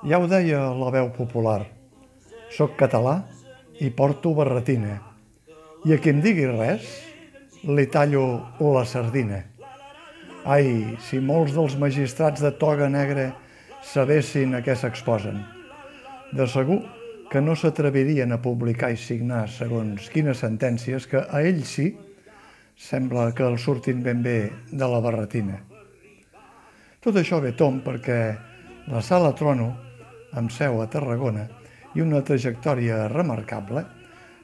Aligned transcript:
Ja 0.00 0.16
ho 0.16 0.24
deia 0.24 0.62
la 0.72 0.88
veu 0.94 1.10
popular. 1.12 1.66
Soc 2.56 2.78
català 2.80 3.18
i 3.84 3.90
porto 3.92 4.32
barretina. 4.32 4.94
I 5.84 5.92
a 5.92 5.98
qui 6.00 6.12
em 6.14 6.22
digui 6.24 6.46
res, 6.48 6.86
li 7.68 7.84
tallo 7.92 8.22
la 8.64 8.86
sardina. 8.88 9.42
Ai, 10.48 10.96
si 11.04 11.20
molts 11.20 11.52
dels 11.52 11.76
magistrats 11.76 12.40
de 12.40 12.52
toga 12.56 12.88
negra 12.88 13.26
sabessin 13.84 14.56
a 14.56 14.62
què 14.64 14.72
s'exposen. 14.72 15.36
De 16.32 16.48
segur 16.48 16.80
que 17.28 17.44
no 17.44 17.52
s'atrevirien 17.52 18.32
a 18.32 18.40
publicar 18.40 18.94
i 18.94 18.96
signar 18.96 19.50
segons 19.52 20.08
quines 20.08 20.40
sentències 20.40 21.04
que 21.10 21.20
a 21.20 21.42
ells 21.44 21.76
sí 21.76 21.90
sembla 22.80 23.34
que 23.36 23.44
els 23.44 23.68
surtin 23.68 24.00
ben 24.00 24.24
bé 24.24 24.38
de 24.72 24.88
la 24.88 25.04
barretina. 25.04 25.60
Tot 27.04 27.20
això 27.20 27.44
ve 27.44 27.52
tom 27.52 27.84
perquè 27.84 28.20
la 28.88 29.04
Sala 29.04 29.34
Trono, 29.36 29.89
amb 30.36 30.52
seu 30.54 30.80
a 30.82 30.88
Tarragona 30.90 31.46
i 31.94 32.04
una 32.04 32.22
trajectòria 32.26 33.08
remarcable, 33.10 33.84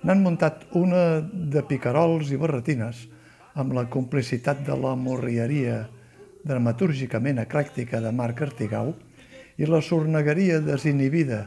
n'han 0.02 0.22
muntat 0.22 0.66
una 0.78 1.20
de 1.22 1.62
picarols 1.66 2.32
i 2.34 2.40
barretines 2.40 3.06
amb 3.56 3.72
la 3.76 3.86
complicitat 3.90 4.62
de 4.66 4.76
la 4.78 4.94
morrieria 4.98 5.84
dramatúrgicament 6.46 7.40
eclèctica 7.42 8.00
de 8.02 8.12
Marc 8.14 8.42
Artigau 8.46 8.92
i 9.56 9.66
la 9.66 9.80
sornegueria 9.82 10.60
desinhibida 10.60 11.46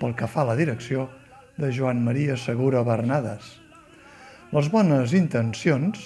pel 0.00 0.16
que 0.18 0.28
fa 0.28 0.42
a 0.42 0.50
la 0.50 0.56
direcció 0.58 1.06
de 1.60 1.70
Joan 1.76 2.02
Maria 2.04 2.36
Segura 2.40 2.82
Bernades. 2.82 3.60
Les 4.50 4.68
bones 4.72 5.12
intencions, 5.14 6.00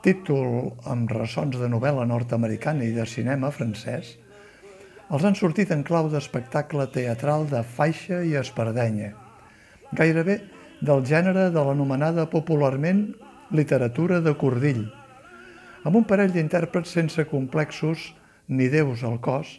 títol 0.00 0.72
amb 0.88 1.10
ressons 1.12 1.58
de 1.60 1.68
novel·la 1.68 2.06
nord-americana 2.08 2.86
i 2.86 2.94
de 2.96 3.04
cinema 3.04 3.50
francès, 3.52 4.14
els 5.10 5.24
han 5.26 5.34
sortit 5.34 5.72
en 5.74 5.82
clau 5.86 6.08
d'espectacle 6.10 6.86
teatral 6.94 7.48
de 7.50 7.64
faixa 7.66 8.20
i 8.22 8.36
espardenya, 8.38 9.10
gairebé 9.98 10.38
del 10.80 11.02
gènere 11.06 11.48
de 11.50 11.64
l'anomenada 11.66 12.28
popularment 12.30 13.08
literatura 13.50 14.20
de 14.22 14.36
cordill, 14.38 14.84
amb 15.82 15.98
un 15.98 16.06
parell 16.06 16.30
d'intèrprets 16.34 16.94
sense 16.94 17.24
complexos 17.26 18.12
ni 18.48 18.68
déus 18.70 19.02
al 19.02 19.18
cos, 19.24 19.58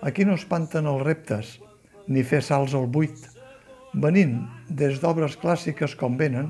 a 0.00 0.12
qui 0.14 0.24
no 0.24 0.38
espanten 0.38 0.88
els 0.88 1.04
reptes, 1.04 1.58
ni 2.08 2.24
fer 2.24 2.40
salts 2.44 2.74
al 2.78 2.88
buit, 2.88 3.28
venint 3.92 4.38
des 4.70 5.00
d'obres 5.02 5.36
clàssiques 5.40 5.96
com 6.00 6.16
venen, 6.16 6.48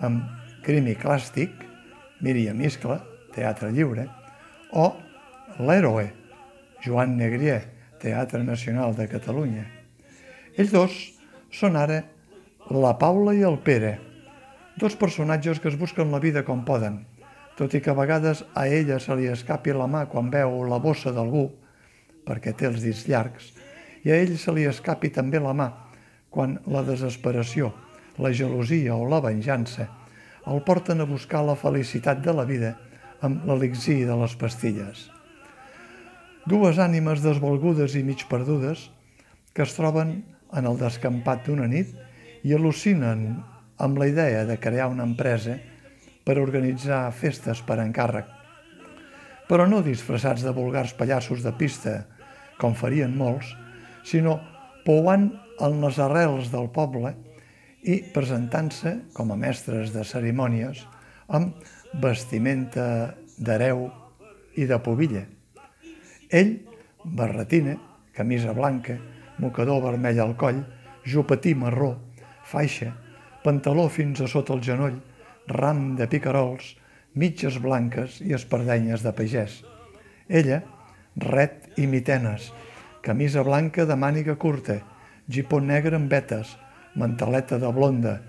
amb 0.00 0.24
Crimi 0.64 0.96
Clàstic, 1.00 1.52
Míriam 2.20 2.60
Iscla, 2.60 3.00
Teatre 3.32 3.70
Lliure, 3.72 4.08
o 4.72 4.90
L'Héroe, 5.60 6.10
Joan 6.84 7.16
Negrier, 7.16 7.62
Teatre 8.00 8.42
Nacional 8.44 8.94
de 8.96 9.06
Catalunya. 9.08 9.66
Ells 10.56 10.72
dos 10.72 10.96
són 11.52 11.76
ara 11.76 12.02
la 12.70 12.94
Paula 12.98 13.34
i 13.36 13.44
el 13.46 13.58
Pere, 13.66 13.98
dos 14.80 14.96
personatges 14.96 15.60
que 15.60 15.68
es 15.68 15.78
busquen 15.78 16.12
la 16.12 16.22
vida 16.22 16.44
com 16.46 16.64
poden, 16.64 17.02
tot 17.58 17.74
i 17.74 17.82
que 17.84 17.92
a 17.92 17.98
vegades 17.98 18.44
a 18.56 18.66
ella 18.66 19.00
se 19.02 19.16
li 19.18 19.28
escapi 19.28 19.76
la 19.76 19.88
mà 19.90 20.06
quan 20.08 20.32
veu 20.32 20.62
la 20.68 20.80
bossa 20.80 21.12
d'algú, 21.12 21.46
perquè 22.24 22.56
té 22.56 22.70
els 22.70 22.80
dits 22.84 23.06
llargs, 23.10 23.52
i 24.04 24.12
a 24.12 24.16
ell 24.16 24.36
se 24.40 24.52
li 24.56 24.64
escapi 24.70 25.12
també 25.12 25.40
la 25.42 25.52
mà 25.52 25.70
quan 26.30 26.58
la 26.70 26.84
desesperació, 26.86 27.74
la 28.18 28.32
gelosia 28.32 28.96
o 28.96 29.08
la 29.08 29.20
venjança 29.24 29.90
el 30.46 30.62
porten 30.64 31.00
a 31.00 31.08
buscar 31.08 31.42
la 31.44 31.56
felicitat 31.56 32.22
de 32.24 32.32
la 32.32 32.44
vida 32.48 32.74
amb 33.20 33.44
l'elixir 33.48 34.04
de 34.08 34.16
les 34.22 34.36
pastilles. 34.40 35.08
Dues 36.48 36.78
ànimes 36.80 37.20
desvalgudes 37.20 37.92
i 37.98 38.02
mig 38.04 38.22
perdudes 38.30 38.86
que 39.52 39.64
es 39.66 39.74
troben 39.76 40.22
en 40.56 40.66
el 40.66 40.78
descampat 40.80 41.42
d'una 41.44 41.66
nit 41.68 41.90
i 42.48 42.54
al·lucinen 42.56 43.26
amb 43.80 43.98
la 44.00 44.06
idea 44.08 44.46
de 44.48 44.56
crear 44.56 44.88
una 44.88 45.04
empresa 45.04 45.58
per 46.24 46.38
organitzar 46.40 47.02
festes 47.12 47.60
per 47.66 47.76
encàrrec. 47.82 48.24
Però 49.50 49.66
no 49.68 49.82
disfressats 49.84 50.44
de 50.46 50.54
vulgars 50.56 50.94
pallassos 50.96 51.42
de 51.44 51.52
pista, 51.58 52.06
com 52.56 52.72
farien 52.76 53.12
molts, 53.16 53.50
sinó 54.04 54.38
pouant 54.86 55.28
en 55.60 55.76
les 55.84 55.98
arrels 56.00 56.48
del 56.52 56.70
poble 56.72 57.12
i 57.84 57.98
presentant-se 58.14 58.94
com 59.16 59.32
a 59.32 59.36
mestres 59.36 59.92
de 59.92 60.06
cerimònies 60.08 60.86
amb 61.28 61.60
vestimenta 62.00 62.86
d'hereu 63.36 63.90
i 64.56 64.64
de 64.68 64.80
pobilla. 64.80 65.26
Ell, 66.30 66.60
barretina, 67.02 67.74
camisa 68.14 68.52
blanca, 68.54 68.94
mocador 69.42 69.80
vermell 69.82 70.20
al 70.22 70.36
coll, 70.38 70.60
jupetí 71.02 71.56
marró, 71.58 71.96
faixa, 72.46 72.92
pantaló 73.42 73.88
fins 73.90 74.22
a 74.22 74.28
sota 74.30 74.54
el 74.54 74.62
genoll, 74.62 75.00
ram 75.50 75.96
de 75.98 76.06
picarols, 76.06 76.76
mitges 77.18 77.58
blanques 77.58 78.20
i 78.22 78.36
espardenyes 78.38 79.02
de 79.02 79.10
pagès. 79.10 79.58
Ella, 80.30 80.62
ret 81.18 81.66
i 81.82 81.90
mitenes, 81.90 82.52
camisa 83.02 83.42
blanca 83.42 83.82
de 83.82 83.98
màniga 83.98 84.38
curta, 84.38 84.78
gipó 85.26 85.58
negre 85.58 85.98
amb 85.98 86.14
vetes, 86.14 86.54
mantaleta 86.94 87.58
de 87.58 87.74
blonda, 87.74 88.20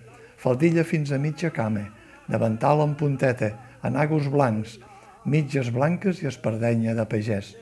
faldilla 0.42 0.82
fins 0.82 1.14
a 1.14 1.22
mitja 1.22 1.54
cama, 1.54 1.92
davantal 2.26 2.82
amb 2.82 2.98
punteta, 2.98 3.54
anagos 3.86 4.26
blancs, 4.34 4.80
mitges 5.22 5.70
blanques 5.70 6.26
i 6.26 6.34
espardenya 6.34 6.98
de 6.98 7.06
pagès. 7.06 7.54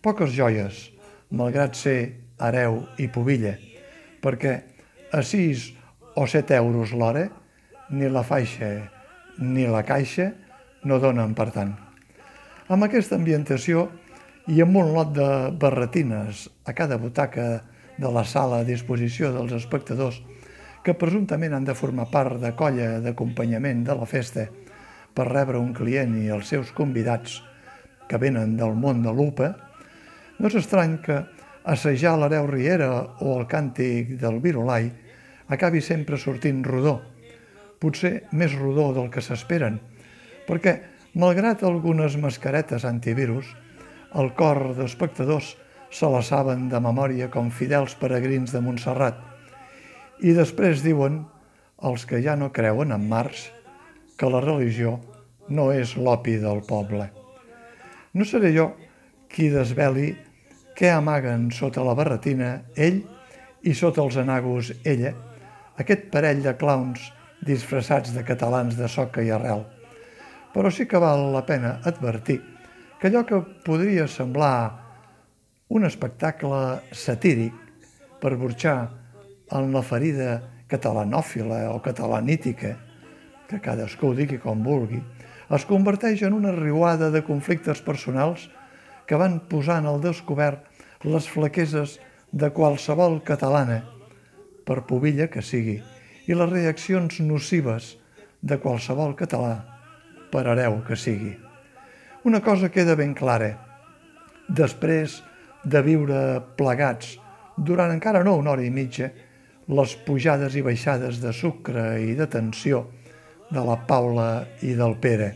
Poques 0.00 0.30
joies, 0.32 0.86
malgrat 1.28 1.74
ser 1.76 1.98
hereu 2.40 2.78
i 2.96 3.10
pobilla, 3.12 3.50
perquè 4.24 4.54
a 5.12 5.20
6 5.20 5.66
o 6.16 6.24
7 6.24 6.56
euros 6.56 6.94
l'hora 6.96 7.26
ni 7.92 8.08
la 8.08 8.22
faixa 8.24 8.70
ni 9.44 9.66
la 9.68 9.84
caixa 9.84 10.30
no 10.88 10.96
donen 11.04 11.36
per 11.36 11.50
tant. 11.52 11.76
Amb 12.72 12.88
aquesta 12.88 13.20
ambientació 13.20 13.90
i 14.48 14.64
amb 14.64 14.80
un 14.80 14.94
lot 14.96 15.12
de 15.12 15.28
barretines 15.60 16.46
a 16.64 16.72
cada 16.72 16.96
butaca 16.96 17.50
de 18.00 18.08
la 18.08 18.24
sala 18.24 18.64
a 18.64 18.68
disposició 18.72 19.34
dels 19.36 19.52
espectadors 19.52 20.22
que 20.80 20.96
presumptament 20.96 21.52
han 21.52 21.68
de 21.68 21.76
formar 21.76 22.08
part 22.08 22.40
de 22.40 22.56
colla 22.56 23.02
d'acompanyament 23.04 23.84
de 23.84 24.00
la 24.00 24.08
festa 24.08 24.48
per 25.12 25.28
rebre 25.28 25.60
un 25.60 25.74
client 25.76 26.16
i 26.24 26.30
els 26.32 26.48
seus 26.48 26.72
convidats 26.72 27.42
que 28.08 28.16
venen 28.16 28.56
del 28.56 28.72
món 28.72 29.04
de 29.04 29.12
l'UPA, 29.12 29.58
no 30.40 30.48
és 30.48 30.56
estrany 30.56 30.96
que 31.04 31.20
assajar 31.68 32.14
l'hereu 32.16 32.46
Riera 32.48 32.90
o 33.20 33.34
el 33.36 33.46
càntic 33.48 34.14
del 34.20 34.38
Virolai 34.40 34.88
acabi 35.52 35.82
sempre 35.84 36.16
sortint 36.16 36.62
rodó, 36.64 37.00
potser 37.82 38.22
més 38.32 38.54
rodó 38.56 38.90
del 38.96 39.10
que 39.12 39.20
s'esperen, 39.20 39.76
perquè, 40.48 40.78
malgrat 41.20 41.64
algunes 41.66 42.16
mascaretes 42.22 42.86
antivirus, 42.88 43.50
el 44.16 44.32
cor 44.38 44.72
d'espectadors 44.78 45.52
se 45.90 46.08
la 46.08 46.22
saben 46.22 46.68
de 46.70 46.80
memòria 46.80 47.28
com 47.30 47.50
fidels 47.50 47.96
peregrins 48.00 48.54
de 48.54 48.62
Montserrat. 48.64 49.18
I 50.22 50.32
després 50.38 50.84
diuen, 50.86 51.24
els 51.82 52.06
que 52.06 52.22
ja 52.24 52.36
no 52.38 52.52
creuen 52.54 52.94
en 52.96 53.08
Mars, 53.10 53.50
que 54.16 54.30
la 54.30 54.40
religió 54.44 54.96
no 55.48 55.70
és 55.74 55.96
l'opi 55.98 56.38
del 56.40 56.62
poble. 56.64 57.10
No 58.14 58.24
seré 58.24 58.54
jo 58.54 58.70
qui 59.30 59.48
desveli 59.50 60.12
què 60.76 60.90
amaguen 60.92 61.50
sota 61.54 61.84
la 61.84 61.94
barretina 61.98 62.52
ell 62.76 63.02
i 63.62 63.74
sota 63.76 64.02
els 64.02 64.16
anagos 64.20 64.72
ella, 64.84 65.12
aquest 65.80 66.08
parell 66.12 66.42
de 66.44 66.54
clowns 66.60 67.10
disfressats 67.46 68.14
de 68.14 68.24
catalans 68.24 68.76
de 68.76 68.88
soca 68.88 69.24
i 69.24 69.30
arrel. 69.32 69.64
Però 70.54 70.70
sí 70.72 70.86
que 70.86 71.00
val 71.00 71.30
la 71.34 71.44
pena 71.46 71.78
advertir 71.86 72.40
que 73.00 73.08
allò 73.08 73.24
que 73.24 73.38
podria 73.64 74.04
semblar 74.08 74.76
un 75.72 75.86
espectacle 75.88 76.80
satíric 76.92 77.54
per 78.20 78.34
burxar 78.36 78.90
en 79.56 79.70
la 79.72 79.80
ferida 79.82 80.34
catalanòfila 80.70 81.70
o 81.72 81.80
catalanítica, 81.82 82.74
que 83.48 83.58
cadascú 83.64 84.12
digui 84.14 84.38
com 84.38 84.60
vulgui, 84.62 85.00
es 85.50 85.64
converteix 85.66 86.22
en 86.26 86.36
una 86.36 86.52
riuada 86.54 87.08
de 87.10 87.24
conflictes 87.26 87.80
personals 87.82 88.50
que 89.10 89.18
van 89.18 89.40
posant 89.50 89.88
al 89.90 89.96
descobert 89.98 90.68
les 91.02 91.26
flaqueses 91.26 91.96
de 92.30 92.52
qualsevol 92.54 93.16
catalana, 93.26 93.80
per 94.62 94.84
pobilla 94.86 95.26
que 95.26 95.42
sigui, 95.42 95.80
i 96.30 96.36
les 96.38 96.52
reaccions 96.52 97.16
nocives 97.26 97.96
de 98.38 98.60
qualsevol 98.62 99.16
català, 99.18 99.56
per 100.30 100.44
hereu 100.52 100.78
que 100.86 100.94
sigui. 100.94 101.32
Una 102.22 102.38
cosa 102.38 102.70
queda 102.70 102.94
ben 102.94 103.16
clara. 103.18 103.50
Després 104.46 105.18
de 105.64 105.82
viure 105.82 106.22
plegats 106.54 107.16
durant 107.58 107.90
encara 107.90 108.22
no 108.22 108.36
una 108.38 108.54
hora 108.54 108.62
i 108.62 108.70
mitja, 108.70 109.10
les 109.66 109.96
pujades 110.06 110.54
i 110.54 110.62
baixades 110.62 111.18
de 111.18 111.34
sucre 111.34 111.96
i 111.98 112.14
de 112.14 112.30
tensió 112.30 112.84
de 113.50 113.66
la 113.66 113.74
Paula 113.90 114.46
i 114.62 114.78
del 114.78 114.94
Pere, 115.02 115.32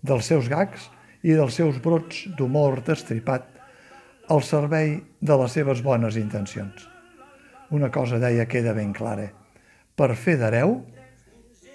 dels 0.00 0.32
seus 0.32 0.48
gags 0.48 0.88
i 1.24 1.32
dels 1.32 1.56
seus 1.56 1.80
brots 1.82 2.26
d'humor 2.36 2.82
destripat 2.84 3.48
al 4.28 4.42
servei 4.44 4.98
de 5.20 5.38
les 5.40 5.56
seves 5.56 5.80
bones 5.84 6.18
intencions. 6.20 6.84
Una 7.72 7.90
cosa 7.90 8.20
deia 8.20 8.46
queda 8.46 8.76
ben 8.76 8.92
clara. 8.92 9.30
Per 9.96 10.10
fer 10.20 10.36
d'hereu, 10.40 10.76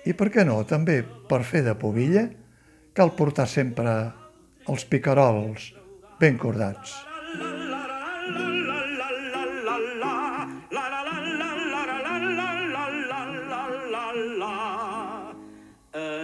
i 0.06 0.14
per 0.14 0.30
què 0.34 0.46
no, 0.46 0.62
també 0.70 1.02
per 1.04 1.42
fer 1.48 1.64
de 1.66 1.76
pobilla, 1.78 2.28
cal 2.94 3.14
portar 3.18 3.48
sempre 3.50 3.94
els 4.70 4.86
picarols 4.86 5.72
ben 6.22 6.38
cordats. 6.38 6.98